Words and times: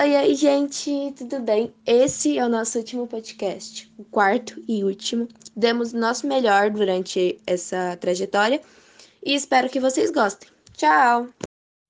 Oi, 0.00 0.16
oi, 0.16 0.34
gente, 0.36 1.12
tudo 1.18 1.40
bem? 1.40 1.74
Esse 1.84 2.38
é 2.38 2.46
o 2.46 2.48
nosso 2.48 2.78
último 2.78 3.08
podcast, 3.08 3.92
o 3.98 4.04
quarto 4.04 4.62
e 4.68 4.84
último. 4.84 5.26
Demos 5.56 5.92
o 5.92 5.98
nosso 5.98 6.24
melhor 6.24 6.70
durante 6.70 7.40
essa 7.44 7.96
trajetória 7.96 8.62
e 9.26 9.34
espero 9.34 9.68
que 9.68 9.80
vocês 9.80 10.12
gostem. 10.12 10.48
Tchau! 10.74 11.26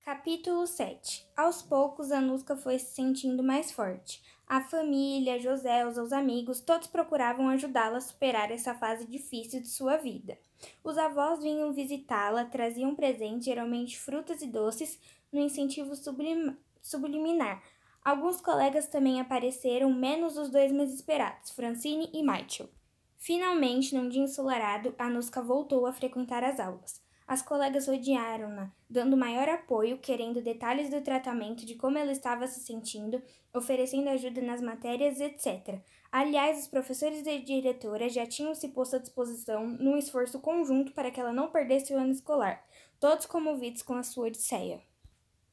Capítulo 0.02 0.66
7 0.66 1.28
Aos 1.36 1.60
poucos, 1.60 2.10
Anuska 2.10 2.56
foi 2.56 2.78
se 2.78 2.94
sentindo 2.94 3.42
mais 3.42 3.70
forte. 3.72 4.22
A 4.46 4.62
família, 4.62 5.38
José, 5.38 5.86
os 5.86 6.10
amigos, 6.10 6.62
todos 6.62 6.86
procuravam 6.86 7.50
ajudá-la 7.50 7.98
a 7.98 8.00
superar 8.00 8.50
essa 8.50 8.74
fase 8.74 9.06
difícil 9.06 9.60
de 9.60 9.68
sua 9.68 9.98
vida. 9.98 10.38
Os 10.82 10.96
avós 10.96 11.42
vinham 11.42 11.74
visitá-la, 11.74 12.46
traziam 12.46 12.94
presentes, 12.94 13.44
geralmente 13.44 13.98
frutas 13.98 14.40
e 14.40 14.46
doces, 14.46 14.98
no 15.30 15.40
incentivo 15.40 15.94
sublim 15.94 16.56
subliminar 16.80 17.62
Alguns 18.08 18.40
colegas 18.40 18.86
também 18.86 19.20
apareceram, 19.20 19.92
menos 19.92 20.38
os 20.38 20.48
dois 20.48 20.72
mais 20.72 20.94
esperados, 20.94 21.50
Francine 21.50 22.08
e 22.14 22.22
Michael. 22.22 22.70
Finalmente, 23.18 23.94
num 23.94 24.08
dia 24.08 24.22
ensolarado, 24.22 24.94
Anuska 24.98 25.42
voltou 25.42 25.84
a 25.84 25.92
frequentar 25.92 26.42
as 26.42 26.58
aulas. 26.58 27.02
As 27.26 27.42
colegas 27.42 27.86
rodearam-na, 27.86 28.72
dando 28.88 29.14
maior 29.14 29.46
apoio, 29.50 29.98
querendo 29.98 30.40
detalhes 30.40 30.88
do 30.88 31.02
tratamento, 31.02 31.66
de 31.66 31.74
como 31.74 31.98
ela 31.98 32.10
estava 32.10 32.46
se 32.46 32.60
sentindo, 32.60 33.22
oferecendo 33.52 34.08
ajuda 34.08 34.40
nas 34.40 34.62
matérias, 34.62 35.20
etc. 35.20 35.78
Aliás, 36.10 36.60
os 36.60 36.66
professores 36.66 37.26
e 37.26 37.28
a 37.28 37.44
diretora 37.44 38.08
já 38.08 38.24
tinham 38.26 38.54
se 38.54 38.68
posto 38.68 38.96
à 38.96 38.98
disposição 39.00 39.66
num 39.66 39.98
esforço 39.98 40.40
conjunto 40.40 40.92
para 40.92 41.10
que 41.10 41.20
ela 41.20 41.34
não 41.34 41.50
perdesse 41.50 41.92
o 41.92 41.98
ano 41.98 42.12
escolar, 42.12 42.64
todos 42.98 43.26
comovidos 43.26 43.82
com 43.82 43.96
a 43.96 44.02
sua 44.02 44.28
odisseia. 44.28 44.87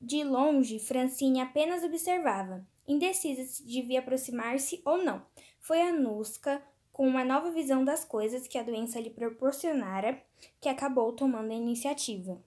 De 0.02 0.24
longe, 0.24 0.80
Francine 0.80 1.42
apenas 1.42 1.84
observava, 1.84 2.66
indecisa 2.88 3.44
se 3.44 3.66
devia 3.66 4.00
aproximar-se 4.00 4.82
ou 4.86 5.04
não. 5.04 5.22
Foi 5.60 5.82
a 5.82 5.92
Nusca, 5.92 6.62
com 6.92 7.08
uma 7.08 7.26
nova 7.26 7.52
visão 7.52 7.84
das 7.84 8.06
coisas 8.06 8.48
que 8.48 8.58
a 8.58 8.64
doença 8.64 9.00
lhe 9.00 9.10
proporcionara, 9.10 10.22
que 10.62 10.70
acabou 10.70 11.12
tomando 11.14 11.52
a 11.52 11.56
iniciativa. 11.56 12.38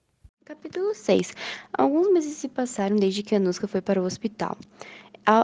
Capítulo 0.44 0.94
6 0.94 1.34
Alguns 1.72 2.10
meses 2.10 2.38
se 2.38 2.48
passaram 2.48 2.96
desde 2.96 3.22
que 3.22 3.34
a 3.34 3.38
Nusca 3.38 3.68
foi 3.68 3.82
para 3.82 4.00
o 4.00 4.06
hospital. 4.06 4.56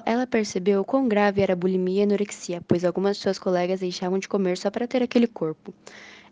Ela 0.06 0.26
percebeu 0.26 0.82
quão 0.82 1.06
grave 1.06 1.42
era 1.42 1.52
a 1.52 1.56
bulimia 1.56 1.98
e 1.98 2.00
a 2.00 2.04
anorexia, 2.04 2.62
pois 2.66 2.86
algumas 2.86 3.16
de 3.16 3.22
suas 3.22 3.38
colegas 3.38 3.80
deixavam 3.80 4.18
de 4.18 4.26
comer 4.26 4.56
só 4.56 4.70
para 4.70 4.88
ter 4.88 5.02
aquele 5.02 5.26
corpo. 5.26 5.74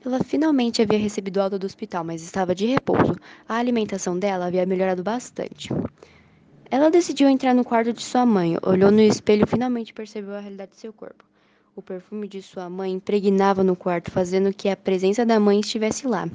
Ela 0.05 0.19
finalmente 0.19 0.83
havia 0.83 0.99
recebido 0.99 1.41
alta 1.41 1.57
do 1.57 1.65
hospital, 1.65 2.03
mas 2.03 2.23
estava 2.23 2.57
de 2.57 2.67
repouso. 2.67 3.15
A 3.49 3.57
alimentação 3.57 4.19
dela 4.19 4.47
havia 4.47 4.67
melhorado 4.67 5.01
bastante. 5.01 5.69
Ela 6.69 6.91
decidiu 6.91 7.29
entrar 7.29 7.55
no 7.55 7.65
quarto 7.65 7.93
de 7.93 8.03
sua 8.03 8.27
mãe, 8.27 8.59
olhou 8.63 8.91
no 8.91 9.01
espelho 9.01 9.45
e 9.45 9.47
finalmente 9.47 9.95
percebeu 9.95 10.35
a 10.35 10.41
realidade 10.41 10.73
de 10.73 10.79
seu 10.79 10.93
corpo. 10.93 11.25
O 11.77 11.81
perfume 11.81 12.27
de 12.27 12.43
sua 12.43 12.69
mãe 12.69 12.93
impregnava 12.93 13.63
no 13.63 13.77
quarto, 13.77 14.11
fazendo 14.11 14.53
que 14.53 14.69
a 14.69 14.77
presença 14.77 15.25
da 15.25 15.39
mãe 15.39 15.61
estivesse 15.61 16.09
lá. 16.09 16.29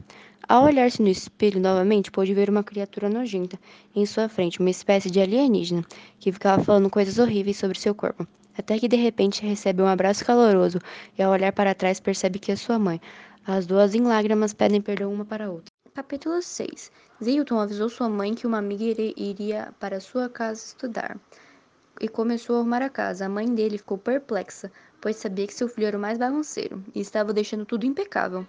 Ao 0.47 0.63
olhar-se 0.63 1.01
no 1.01 1.09
espelho 1.09 1.59
novamente, 1.59 2.09
pôde 2.09 2.33
ver 2.33 2.49
uma 2.49 2.63
criatura 2.63 3.09
nojenta 3.09 3.59
em 3.93 4.05
sua 4.05 4.29
frente, 4.29 4.61
uma 4.61 4.69
espécie 4.69 5.11
de 5.11 5.19
alienígena, 5.19 5.83
que 6.19 6.31
ficava 6.31 6.63
falando 6.63 6.89
coisas 6.89 7.19
horríveis 7.19 7.57
sobre 7.57 7.77
seu 7.77 7.93
corpo. 7.93 8.25
Até 8.57 8.79
que 8.79 8.87
de 8.87 8.95
repente 8.95 9.45
recebe 9.45 9.81
um 9.81 9.87
abraço 9.87 10.25
caloroso 10.25 10.79
e, 11.17 11.21
ao 11.21 11.31
olhar 11.31 11.51
para 11.51 11.75
trás, 11.75 11.99
percebe 11.99 12.39
que 12.39 12.51
é 12.51 12.55
sua 12.55 12.79
mãe. 12.79 12.99
As 13.49 13.65
duas 13.65 13.95
em 13.95 14.01
lágrimas 14.01 14.53
pedem 14.53 14.81
perdão 14.81 15.13
uma 15.13 15.23
para 15.23 15.45
a 15.45 15.49
outra. 15.49 15.71
Capítulo 15.93 16.41
6 16.41 16.91
Zilton 17.23 17.57
avisou 17.57 17.87
sua 17.87 18.09
mãe 18.09 18.35
que 18.35 18.45
uma 18.45 18.57
amiga 18.57 18.83
iria 19.15 19.73
para 19.79 20.01
sua 20.01 20.27
casa 20.27 20.65
estudar 20.65 21.17
e 22.01 22.09
começou 22.09 22.57
a 22.57 22.59
arrumar 22.59 22.81
a 22.81 22.89
casa. 22.89 23.25
A 23.25 23.29
mãe 23.29 23.47
dele 23.55 23.77
ficou 23.77 23.97
perplexa, 23.97 24.69
pois 24.99 25.15
sabia 25.15 25.47
que 25.47 25.53
seu 25.53 25.69
filho 25.69 25.87
era 25.87 25.97
o 25.97 26.01
mais 26.01 26.17
bagunceiro 26.17 26.83
e 26.93 26.99
estava 26.99 27.31
deixando 27.31 27.65
tudo 27.65 27.85
impecável, 27.85 28.45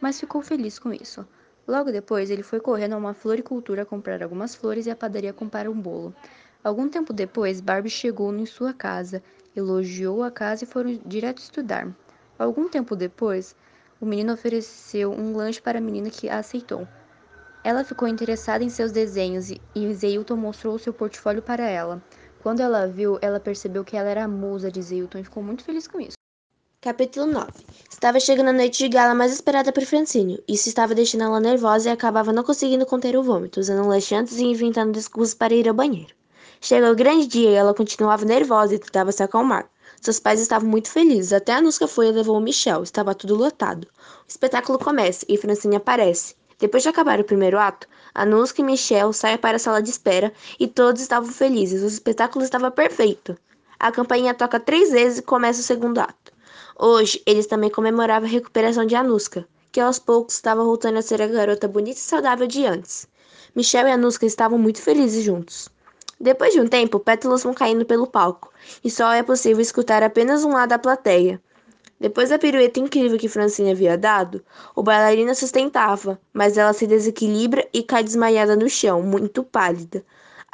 mas 0.00 0.20
ficou 0.20 0.40
feliz 0.40 0.78
com 0.78 0.92
isso. 0.92 1.26
Logo 1.66 1.90
depois, 1.90 2.30
ele 2.30 2.44
foi 2.44 2.60
correndo 2.60 2.92
a 2.92 2.98
uma 2.98 3.14
floricultura 3.14 3.84
comprar 3.84 4.22
algumas 4.22 4.54
flores 4.54 4.86
e 4.86 4.90
à 4.92 4.94
padaria 4.94 5.32
comprar 5.32 5.68
um 5.68 5.74
bolo. 5.74 6.14
Algum 6.62 6.88
tempo 6.88 7.12
depois, 7.12 7.60
Barbie 7.60 7.90
chegou 7.90 8.32
em 8.32 8.46
sua 8.46 8.72
casa, 8.72 9.20
elogiou 9.56 10.22
a 10.22 10.30
casa 10.30 10.62
e 10.62 10.68
foram 10.68 11.00
direto 11.04 11.38
estudar. 11.38 11.92
Algum 12.38 12.68
tempo 12.68 12.94
depois, 12.94 13.56
o 14.00 14.06
menino 14.06 14.32
ofereceu 14.32 15.12
um 15.12 15.36
lanche 15.36 15.60
para 15.60 15.78
a 15.78 15.80
menina 15.80 16.10
que 16.10 16.28
aceitou. 16.28 16.86
Ela 17.64 17.84
ficou 17.84 18.06
interessada 18.06 18.62
em 18.62 18.68
seus 18.68 18.92
desenhos 18.92 19.50
e 19.50 19.94
Zeilton 19.94 20.36
mostrou 20.36 20.78
seu 20.78 20.92
portfólio 20.92 21.42
para 21.42 21.68
ela. 21.68 22.02
Quando 22.42 22.60
ela 22.60 22.86
viu, 22.86 23.18
ela 23.20 23.40
percebeu 23.40 23.84
que 23.84 23.96
ela 23.96 24.08
era 24.08 24.24
a 24.24 24.28
musa 24.28 24.70
de 24.70 24.80
Zeilton 24.80 25.18
e 25.18 25.24
ficou 25.24 25.42
muito 25.42 25.64
feliz 25.64 25.88
com 25.88 26.00
isso. 26.00 26.16
Capítulo 26.80 27.26
9 27.26 27.50
Estava 27.90 28.20
chegando 28.20 28.50
a 28.50 28.52
noite 28.52 28.78
de 28.78 28.88
gala 28.88 29.14
mais 29.14 29.32
esperada 29.32 29.72
por 29.72 29.84
Francine. 29.84 30.40
Isso 30.46 30.68
estava 30.68 30.94
deixando 30.94 31.24
ela 31.24 31.40
nervosa 31.40 31.88
e 31.88 31.92
acabava 31.92 32.32
não 32.32 32.44
conseguindo 32.44 32.86
conter 32.86 33.16
o 33.16 33.22
vômito, 33.24 33.58
usando 33.58 33.88
laxantes 33.88 34.36
e 34.36 34.44
inventando 34.44 34.92
desculpas 34.92 35.34
para 35.34 35.54
ir 35.54 35.68
ao 35.68 35.74
banheiro. 35.74 36.14
Chegou 36.60 36.92
o 36.92 36.94
grande 36.94 37.26
dia 37.26 37.50
e 37.50 37.54
ela 37.54 37.74
continuava 37.74 38.24
nervosa 38.24 38.76
e 38.76 38.78
tentava 38.78 39.10
se 39.10 39.22
acalmar. 39.22 39.68
Seus 40.06 40.20
pais 40.20 40.40
estavam 40.40 40.68
muito 40.68 40.88
felizes, 40.88 41.32
até 41.32 41.52
a 41.52 41.60
Nusca 41.60 41.88
foi 41.88 42.06
e 42.06 42.12
levou 42.12 42.36
o 42.38 42.40
Michel, 42.40 42.84
estava 42.84 43.12
tudo 43.12 43.34
lotado. 43.34 43.88
O 43.88 44.28
espetáculo 44.28 44.78
começa 44.78 45.26
e 45.28 45.36
Francine 45.36 45.74
aparece. 45.74 46.36
Depois 46.60 46.84
de 46.84 46.88
acabar 46.88 47.18
o 47.18 47.24
primeiro 47.24 47.58
ato, 47.58 47.88
Anuska 48.14 48.60
e 48.60 48.64
Michel 48.64 49.12
saem 49.12 49.36
para 49.36 49.56
a 49.56 49.58
sala 49.58 49.82
de 49.82 49.90
espera 49.90 50.32
e 50.60 50.68
todos 50.68 51.02
estavam 51.02 51.28
felizes. 51.28 51.82
O 51.82 51.88
espetáculo 51.88 52.44
estava 52.44 52.70
perfeito. 52.70 53.36
A 53.80 53.90
campainha 53.90 54.32
toca 54.32 54.60
três 54.60 54.92
vezes 54.92 55.18
e 55.18 55.22
começa 55.22 55.58
o 55.58 55.64
segundo 55.64 55.98
ato. 55.98 56.32
Hoje, 56.78 57.20
eles 57.26 57.48
também 57.48 57.68
comemoravam 57.68 58.28
a 58.28 58.30
recuperação 58.30 58.86
de 58.86 58.94
Anuska, 58.94 59.44
que 59.72 59.80
aos 59.80 59.98
poucos 59.98 60.34
estava 60.36 60.62
voltando 60.62 60.98
a 60.98 61.02
ser 61.02 61.20
a 61.20 61.26
garota 61.26 61.66
bonita 61.66 61.98
e 61.98 62.00
saudável 62.00 62.46
de 62.46 62.64
antes. 62.64 63.08
Michel 63.56 63.88
e 63.88 63.90
Anuska 63.90 64.24
estavam 64.24 64.56
muito 64.56 64.80
felizes 64.80 65.24
juntos. 65.24 65.68
Depois 66.18 66.52
de 66.52 66.60
um 66.60 66.66
tempo, 66.66 66.98
pétalas 66.98 67.42
vão 67.42 67.52
caindo 67.52 67.84
pelo 67.84 68.06
palco, 68.06 68.50
e 68.82 68.90
só 68.90 69.12
é 69.12 69.22
possível 69.22 69.60
escutar 69.60 70.02
apenas 70.02 70.44
um 70.44 70.52
lado 70.52 70.70
da 70.70 70.78
plateia. 70.78 71.40
Depois 72.00 72.30
da 72.30 72.38
pirueta 72.38 72.80
incrível 72.80 73.18
que 73.18 73.28
Francine 73.28 73.70
havia 73.70 73.96
dado, 73.96 74.44
o 74.74 74.82
bailarina 74.82 75.34
sustentava, 75.34 76.20
mas 76.32 76.58
ela 76.58 76.72
se 76.72 76.86
desequilibra 76.86 77.66
e 77.72 77.82
cai 77.82 78.02
desmaiada 78.02 78.56
no 78.56 78.68
chão, 78.68 79.02
muito 79.02 79.42
pálida. 79.42 80.04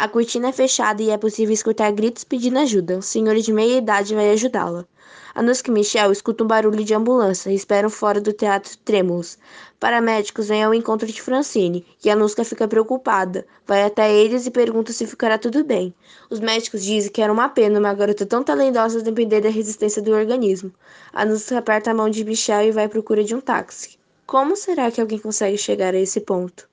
A 0.03 0.09
cortina 0.09 0.49
é 0.49 0.53
fechada 0.53 1.01
e 1.01 1.11
é 1.11 1.17
possível 1.17 1.55
escutar 1.55 1.93
gritos 1.93 2.25
pedindo 2.25 2.59
ajuda. 2.59 2.99
O 2.99 3.03
senhor 3.03 3.37
de 3.37 3.53
meia 3.53 3.79
idade 3.79 4.17
vai 4.17 4.33
ajudá-la. 4.33 4.85
Anuska 5.33 5.71
e 5.71 5.73
Michel 5.73 6.11
escutam 6.11 6.45
um 6.45 6.49
barulho 6.49 6.83
de 6.83 6.93
ambulância 6.93 7.51
e 7.51 7.55
esperam 7.55 7.89
fora 7.89 8.21
do 8.21 8.33
teatro 8.33 8.77
trêmulos. 8.79 9.39
Paramédicos 9.79 10.49
vêm 10.49 10.65
ao 10.65 10.75
encontro 10.75 11.07
de 11.07 11.23
Francine 11.23 11.87
e 12.05 12.11
Anuska 12.11 12.43
fica 12.43 12.67
preocupada. 12.67 13.47
Vai 13.65 13.85
até 13.85 14.13
eles 14.13 14.45
e 14.45 14.51
pergunta 14.51 14.93
se 14.93 15.07
ficará 15.07 15.39
tudo 15.39 15.63
bem. 15.63 15.95
Os 16.29 16.41
médicos 16.41 16.83
dizem 16.83 17.13
que 17.13 17.23
era 17.23 17.33
uma 17.33 17.49
pena 17.49 17.79
uma 17.79 17.95
garota 17.95 18.27
tão 18.27 18.43
talentosa 18.43 19.03
depender 19.03 19.41
da 19.41 19.51
resistência 19.51 20.03
do 20.03 20.11
organismo. 20.11 20.73
Anuska 21.13 21.59
aperta 21.59 21.93
a 21.93 21.95
mão 21.95 22.11
de 22.11 22.25
Michel 22.25 22.65
e 22.65 22.73
vai 22.73 22.87
à 22.87 22.89
procura 22.89 23.23
de 23.23 23.37
um 23.37 23.41
táxi. 23.41 23.97
Como 24.27 24.57
será 24.57 24.91
que 24.91 25.01
alguém 25.01 25.21
consegue 25.21 25.57
chegar 25.57 25.95
a 25.95 25.99
esse 26.01 26.21
ponto? 26.23 26.72